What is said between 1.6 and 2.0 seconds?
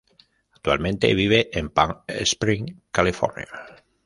Palm